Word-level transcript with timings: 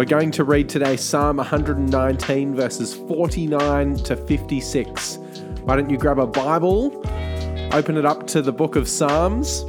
We're 0.00 0.06
going 0.06 0.30
to 0.30 0.44
read 0.44 0.70
today 0.70 0.96
Psalm 0.96 1.36
119, 1.36 2.54
verses 2.54 2.94
49 2.94 3.96
to 3.96 4.16
56. 4.16 5.16
Why 5.64 5.76
don't 5.76 5.90
you 5.90 5.98
grab 5.98 6.18
a 6.18 6.26
Bible, 6.26 6.86
open 7.74 7.98
it 7.98 8.06
up 8.06 8.26
to 8.28 8.40
the 8.40 8.50
book 8.50 8.76
of 8.76 8.88
Psalms, 8.88 9.60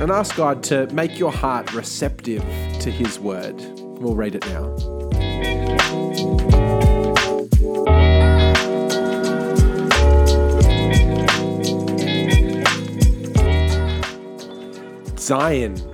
and 0.00 0.10
ask 0.10 0.36
God 0.36 0.62
to 0.62 0.86
make 0.94 1.18
your 1.18 1.30
heart 1.30 1.74
receptive 1.74 2.42
to 2.80 2.90
His 2.90 3.20
word. 3.20 3.56
We'll 4.00 4.14
read 4.14 4.36
it 4.36 4.46
now. 4.46 4.74
Zayin. 15.16 15.90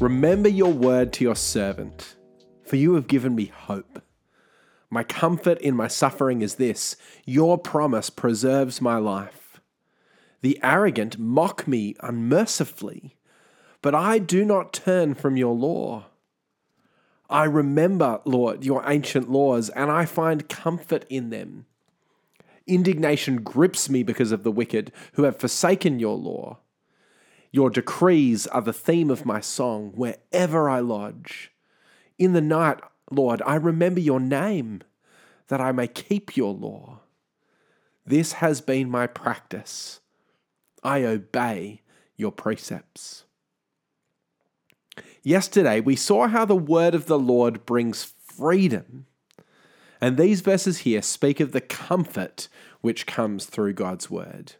Remember 0.00 0.48
your 0.48 0.72
word 0.72 1.12
to 1.12 1.24
your 1.24 1.36
servant, 1.36 2.13
for 2.74 2.78
you 2.78 2.94
have 2.94 3.06
given 3.06 3.36
me 3.36 3.52
hope. 3.54 4.02
My 4.90 5.04
comfort 5.04 5.60
in 5.60 5.76
my 5.76 5.86
suffering 5.86 6.42
is 6.42 6.56
this 6.56 6.96
your 7.24 7.56
promise 7.56 8.10
preserves 8.10 8.80
my 8.80 8.96
life. 8.96 9.60
The 10.40 10.58
arrogant 10.60 11.16
mock 11.16 11.68
me 11.68 11.94
unmercifully, 12.00 13.16
but 13.80 13.94
I 13.94 14.18
do 14.18 14.44
not 14.44 14.72
turn 14.72 15.14
from 15.14 15.36
your 15.36 15.54
law. 15.54 16.06
I 17.30 17.44
remember, 17.44 18.20
Lord, 18.24 18.64
your 18.64 18.82
ancient 18.90 19.30
laws, 19.30 19.68
and 19.68 19.88
I 19.88 20.04
find 20.04 20.48
comfort 20.48 21.04
in 21.08 21.30
them. 21.30 21.66
Indignation 22.66 23.44
grips 23.44 23.88
me 23.88 24.02
because 24.02 24.32
of 24.32 24.42
the 24.42 24.50
wicked 24.50 24.90
who 25.12 25.22
have 25.22 25.38
forsaken 25.38 26.00
your 26.00 26.16
law. 26.16 26.58
Your 27.52 27.70
decrees 27.70 28.48
are 28.48 28.62
the 28.62 28.72
theme 28.72 29.12
of 29.12 29.24
my 29.24 29.38
song 29.38 29.92
wherever 29.94 30.68
I 30.68 30.80
lodge. 30.80 31.52
In 32.18 32.32
the 32.32 32.40
night, 32.40 32.80
Lord, 33.10 33.42
I 33.44 33.56
remember 33.56 34.00
your 34.00 34.20
name, 34.20 34.82
that 35.48 35.60
I 35.60 35.72
may 35.72 35.88
keep 35.88 36.36
your 36.36 36.54
law. 36.54 37.00
This 38.06 38.34
has 38.34 38.60
been 38.60 38.90
my 38.90 39.06
practice. 39.06 40.00
I 40.82 41.04
obey 41.04 41.82
your 42.16 42.32
precepts. 42.32 43.24
Yesterday, 45.22 45.80
we 45.80 45.96
saw 45.96 46.28
how 46.28 46.44
the 46.44 46.54
word 46.54 46.94
of 46.94 47.06
the 47.06 47.18
Lord 47.18 47.66
brings 47.66 48.14
freedom. 48.24 49.06
And 50.00 50.16
these 50.16 50.42
verses 50.42 50.78
here 50.78 51.02
speak 51.02 51.40
of 51.40 51.52
the 51.52 51.62
comfort 51.62 52.48
which 52.82 53.06
comes 53.06 53.46
through 53.46 53.72
God's 53.72 54.10
word. 54.10 54.54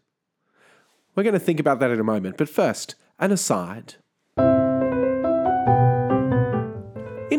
We're 1.14 1.22
going 1.22 1.34
to 1.34 1.38
think 1.38 1.60
about 1.60 1.80
that 1.80 1.91
in 1.91 2.00
a 2.00 2.05
moment, 2.05 2.38
but 2.38 2.48
first, 2.48 2.94
an 3.19 3.30
aside. 3.30 3.97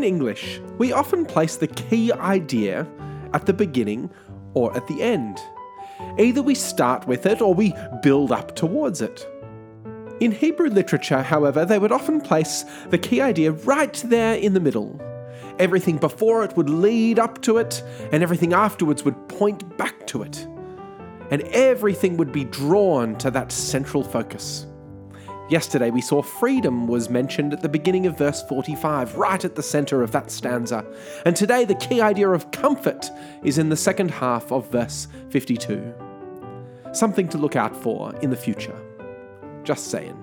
English, 0.06 0.62
we 0.78 0.94
often 0.94 1.26
place 1.26 1.58
the 1.58 1.68
key 1.68 2.12
idea 2.14 2.88
at 3.34 3.46
the 3.46 3.54
beginning 3.54 4.10
or 4.54 4.76
at 4.76 4.88
the 4.88 5.02
end. 5.02 5.40
Either 6.18 6.42
we 6.42 6.56
start 6.56 7.08
with 7.08 7.26
it 7.26 7.42
or 7.42 7.54
we 7.54 7.74
build 8.02 8.32
up 8.32 8.56
towards 8.56 9.02
it. 9.02 9.28
In 10.20 10.32
Hebrew 10.32 10.70
literature, 10.70 11.22
however, 11.22 11.66
they 11.66 11.80
would 11.80 11.92
often 11.92 12.22
place 12.22 12.64
the 12.90 12.98
key 12.98 13.20
idea 13.20 13.52
right 13.52 13.94
there 14.06 14.36
in 14.36 14.54
the 14.54 14.60
middle. 14.60 15.02
Everything 15.60 15.98
before 15.98 16.44
it 16.44 16.56
would 16.56 16.70
lead 16.70 17.20
up 17.20 17.42
to 17.42 17.58
it, 17.58 17.84
and 18.12 18.24
everything 18.24 18.54
afterwards 18.54 19.04
would 19.04 19.28
point 19.28 19.78
back 19.78 20.08
to 20.08 20.22
it 20.22 20.48
and 21.32 21.42
everything 21.44 22.18
would 22.18 22.32
be 22.32 22.46
drawn 22.46 23.16
to 23.18 23.32
that 23.32 23.52
central 23.52 24.04
focus. 24.04 24.68
Yesterday, 25.48 25.92
we 25.92 26.02
saw 26.02 26.24
freedom 26.24 26.88
was 26.88 27.08
mentioned 27.08 27.54
at 27.54 27.62
the 27.62 27.70
beginning 27.70 28.08
of 28.08 28.18
verse 28.18 28.42
45, 28.50 29.16
right 29.16 29.46
at 29.46 29.54
the 29.54 29.62
center 29.62 30.02
of 30.02 30.12
that 30.12 30.32
stanza. 30.32 30.84
And 31.24 31.36
today, 31.36 31.66
the 31.66 31.76
key 31.76 32.02
idea 32.02 32.30
of 32.30 32.50
comfort 32.50 33.12
is 33.44 33.60
in 33.60 33.70
the 33.70 33.78
second 33.78 34.10
half 34.10 34.52
of 34.52 34.72
verse 34.72 35.08
52. 35.30 35.94
Something 36.94 37.28
to 37.30 37.38
look 37.38 37.56
out 37.56 37.76
for 37.76 38.16
in 38.24 38.32
the 38.32 38.36
future. 38.36 38.76
Just 39.64 39.92
saying. 39.92 40.18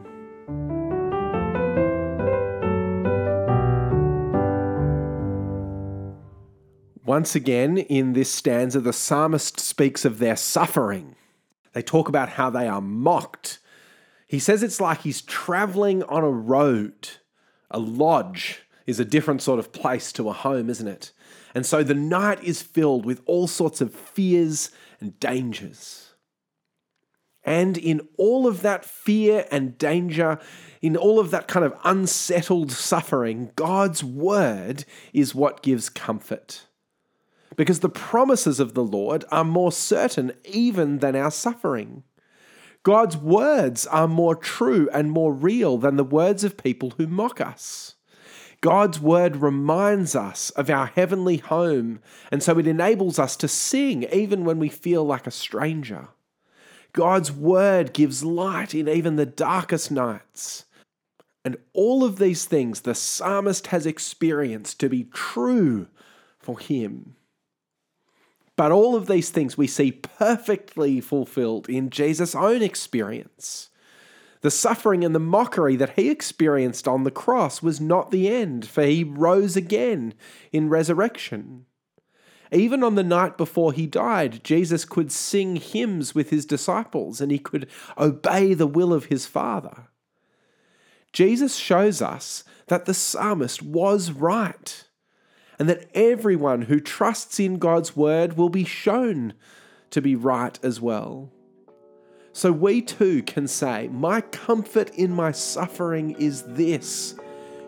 Once 7.05 7.37
again, 7.37 7.79
in 7.79 8.15
this 8.15 8.33
stanza, 8.33 8.81
the 8.81 8.93
psalmist 8.93 9.61
speaks 9.61 10.05
of 10.05 10.19
their 10.19 10.35
suffering. 10.35 11.15
They 11.75 11.83
talk 11.83 12.09
about 12.09 12.31
how 12.31 12.51
they 12.51 12.67
are 12.67 12.81
mocked. 12.81 13.61
He 14.33 14.39
says 14.39 14.63
it's 14.63 14.81
like 14.81 15.03
he's 15.03 15.21
traveling 15.21 16.03
on 16.05 16.25
a 16.25 16.31
road. 16.31 17.11
A 17.71 17.79
lodge 17.79 18.63
is 18.87 18.99
a 18.99 19.05
different 19.05 19.43
sort 19.43 19.59
of 19.59 19.73
place 19.73 20.11
to 20.13 20.31
a 20.31 20.33
home, 20.33 20.71
isn't 20.71 20.89
it? 20.89 21.13
And 21.55 21.67
so 21.67 21.83
the 21.83 21.93
night 21.93 22.43
is 22.43 22.63
filled 22.63 23.05
with 23.05 23.21
all 23.27 23.47
sorts 23.47 23.83
of 23.83 23.95
fears 23.95 24.71
and 25.01 25.21
dangers. 25.21 26.15
And 27.45 27.77
in 27.77 28.09
all 28.17 28.47
of 28.47 28.63
that 28.63 28.87
fear 28.87 29.45
and 29.51 29.77
danger, 29.77 30.39
in 30.81 30.97
all 30.97 31.21
of 31.21 31.31
that 31.31 31.47
kind 31.47 31.67
of 31.67 31.79
unsettled 31.85 32.73
suffering, 32.73 33.51
God's 33.55 34.03
word 34.03 34.87
is 35.13 35.35
what 35.35 35.63
gives 35.63 35.91
comfort 35.91 36.65
because 37.55 37.81
the 37.81 37.91
promises 37.91 38.61
of 38.61 38.73
the 38.73 38.83
Lord 38.83 39.27
are 39.31 39.45
more 39.45 39.71
certain 39.71 40.33
even 40.47 41.01
than 41.01 41.15
our 41.15 41.31
suffering. 41.31 42.05
God's 42.83 43.17
words 43.17 43.87
are 43.87 44.09
more 44.09 44.35
true 44.35 44.89
and 44.93 45.11
more 45.11 45.33
real 45.33 45.79
than 45.79 45.97
the 45.97 46.05
words 46.05 46.43
of 46.43 46.57
people 46.57 46.95
who 46.97 47.07
mock 47.07 47.41
us. 47.41 47.95
God's 48.61 49.01
word 49.01 49.37
reminds 49.37 50.15
us 50.15 50.51
of 50.51 50.71
our 50.71 50.87
heavenly 50.87 51.39
home, 51.39 52.01
and 52.31 52.43
so 52.43 52.59
it 52.59 52.67
enables 52.67 53.19
us 53.19 53.37
to 53.37 53.49
sing 53.49 54.05
even 54.13 54.45
when 54.45 54.59
we 54.59 54.69
feel 54.69 55.05
like 55.05 55.27
a 55.27 55.33
stranger. 55.33 56.09
God's 56.93 57.33
word 57.33 57.93
gives 57.93 58.25
light 58.25 58.75
in 58.75 58.89
even 58.89 59.17
the 59.17 59.27
darkest 59.27 59.91
nights. 59.91 60.65
And 61.45 61.57
all 61.73 62.05
of 62.05 62.19
these 62.19 62.45
things 62.45 62.83
the 62.83 62.95
psalmist 62.95 63.69
has 63.69 63.87
experienced 63.87 64.79
to 64.81 64.89
be 64.89 65.05
true 65.05 65.89
for 66.39 66.59
him. 66.59 67.17
But 68.63 68.71
all 68.71 68.95
of 68.95 69.09
these 69.09 69.31
things 69.31 69.59
we 69.59 69.67
see 69.67 69.91
perfectly 69.91 71.01
fulfilled 71.01 71.69
in 71.69 71.91
Jesus' 71.91 72.33
own 72.33 72.63
experience. 72.63 73.71
The 74.43 74.53
suffering 74.53 75.05
and 75.05 75.13
the 75.13 75.19
mockery 75.19 75.75
that 75.75 75.95
he 75.97 76.11
experienced 76.11 76.87
on 76.87 77.03
the 77.03 77.11
cross 77.11 77.61
was 77.61 77.81
not 77.81 78.13
the 78.13 78.29
end, 78.29 78.65
for 78.69 78.85
he 78.85 79.03
rose 79.03 79.57
again 79.57 80.15
in 80.53 80.69
resurrection. 80.69 81.67
Even 82.53 82.85
on 82.85 82.95
the 82.95 83.03
night 83.03 83.37
before 83.37 83.73
he 83.73 83.89
died, 83.89 84.45
Jesus 84.45 84.85
could 84.85 85.11
sing 85.11 85.57
hymns 85.57 86.15
with 86.15 86.31
his 86.31 86.47
disciples 86.47 87.21
and 87.21 87.33
he 87.33 87.41
could 87.41 87.69
obey 87.99 88.55
the 88.55 88.69
will 88.69 88.93
of 88.93 89.07
his 89.07 89.27
Father. 89.27 89.89
Jesus 91.13 91.57
shows 91.57 92.01
us 92.01 92.45
that 92.69 92.85
the 92.85 92.95
psalmist 92.95 93.61
was 93.61 94.13
right 94.13 94.85
and 95.63 95.69
that 95.69 95.89
everyone 95.95 96.63
who 96.63 96.81
trusts 96.81 97.39
in 97.39 97.57
God's 97.57 97.95
word 97.95 98.37
will 98.37 98.49
be 98.49 98.65
shown 98.65 99.33
to 99.91 100.03
be 100.03 100.17
right 100.17 100.59
as 100.61 100.81
well. 100.81 101.31
So 102.33 102.51
we 102.51 102.83
too 102.83 103.23
can 103.23 103.47
say, 103.47 103.87
My 103.87 104.23
comfort 104.23 104.91
in 104.97 105.13
my 105.13 105.31
suffering 105.31 106.17
is 106.19 106.43
this 106.43 107.15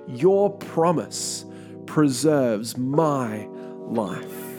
your 0.08 0.50
promise 0.50 1.44
preserves 1.86 2.76
my 2.76 3.46
life. 3.86 4.54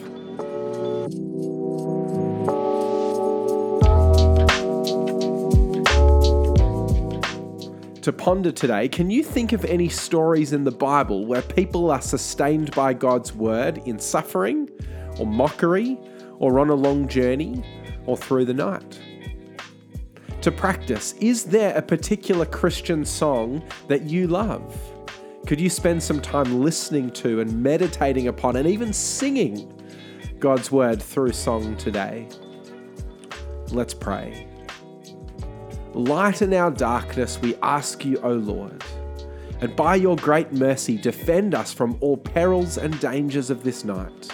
To 8.06 8.14
ponder 8.14 8.52
today, 8.52 8.88
can 8.88 9.10
you 9.10 9.24
think 9.24 9.52
of 9.52 9.66
any 9.66 9.90
stories 9.90 10.54
in 10.54 10.64
the 10.64 10.70
Bible 10.70 11.26
where 11.26 11.42
people 11.42 11.90
are 11.90 12.04
sustained 12.04 12.70
by 12.76 12.94
God's 12.94 13.34
word 13.34 13.80
in 13.88 13.98
suffering 13.98 14.70
or 15.18 15.26
mockery 15.26 15.98
or 16.38 16.60
on 16.60 16.70
a 16.70 16.76
long 16.76 17.08
journey 17.08 17.64
or 18.06 18.16
through 18.16 18.46
the 18.46 18.54
night? 18.54 19.02
To 20.42 20.52
practice, 20.52 21.14
is 21.14 21.46
there 21.46 21.76
a 21.76 21.82
particular 21.82 22.46
Christian 22.46 23.04
song 23.04 23.64
that 23.88 24.04
you 24.04 24.28
love? 24.28 24.80
Could 25.48 25.60
you 25.60 25.72
spend 25.72 26.04
some 26.04 26.22
time 26.22 26.62
listening 26.62 27.10
to 27.14 27.40
and 27.40 27.64
meditating 27.64 28.28
upon 28.28 28.56
and 28.58 28.68
even 28.68 28.94
singing 28.94 29.74
God's 30.38 30.72
word 30.72 31.02
through 31.02 31.32
song 31.32 31.76
today? 31.76 32.28
Let's 33.72 33.96
pray. 33.96 34.48
Lighten 35.96 36.54
our 36.54 36.72
darkness, 36.72 37.40
we 37.42 37.56
ask 37.64 38.04
you, 38.04 38.18
O 38.18 38.34
Lord. 38.34 38.84
And 39.62 39.74
by 39.78 39.96
your 39.96 40.18
great 40.18 40.52
mercy, 40.52 40.98
defend 40.98 41.56
us 41.56 41.72
from 41.72 41.98
all 42.02 42.18
perils 42.18 42.78
and 42.78 43.00
dangers 43.00 43.50
of 43.50 43.64
this 43.64 43.86
night. 43.86 44.30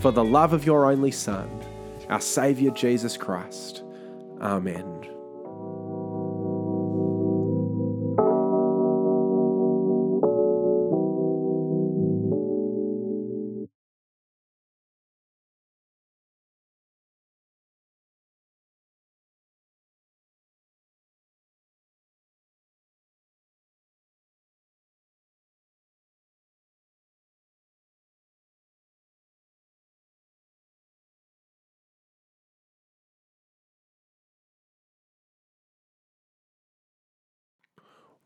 For 0.00 0.10
the 0.12 0.24
love 0.24 0.54
of 0.54 0.64
your 0.64 0.90
only 0.90 1.10
Son, 1.10 1.50
our 2.08 2.22
Saviour 2.22 2.72
Jesus 2.72 3.18
Christ. 3.18 3.82
Amen. 4.40 5.17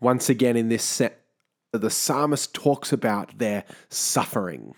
Once 0.02 0.28
again, 0.28 0.56
in 0.56 0.68
this 0.68 0.82
set, 0.82 1.20
the 1.72 1.88
psalmist 1.88 2.52
talks 2.52 2.92
about 2.92 3.38
their 3.38 3.62
suffering. 3.88 4.74